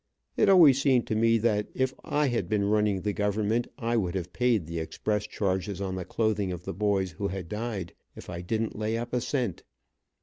It 0.35 0.49
always 0.49 0.81
seemed 0.81 1.05
to 1.05 1.15
me 1.15 1.37
that 1.37 1.67
if 1.75 1.93
I 2.03 2.29
had 2.29 2.49
been 2.49 2.65
running 2.65 3.01
the 3.01 3.13
government 3.13 3.67
I 3.77 3.97
would 3.97 4.15
have 4.15 4.33
paid 4.33 4.65
the 4.65 4.79
express 4.79 5.27
charges 5.27 5.79
on 5.79 5.93
the 5.93 6.05
clothing 6.05 6.51
of 6.51 6.65
the 6.65 6.73
boys 6.73 7.11
who 7.11 7.27
had 7.27 7.47
died, 7.47 7.93
if 8.15 8.27
I 8.27 8.41
didn't 8.41 8.75
lay 8.75 8.97
up 8.97 9.13
a 9.13 9.21
cent. 9.21 9.61